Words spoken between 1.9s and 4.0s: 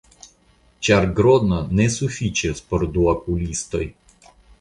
sufiĉis por du okulistoj.